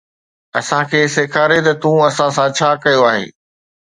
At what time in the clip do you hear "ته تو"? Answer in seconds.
1.65-1.89